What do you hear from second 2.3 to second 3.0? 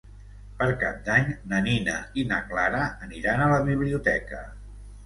na Clara